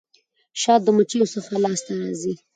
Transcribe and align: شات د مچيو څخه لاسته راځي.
شات 0.61 0.81
د 0.83 0.87
مچيو 0.97 1.25
څخه 1.35 1.53
لاسته 1.63 1.91
راځي. 1.99 2.33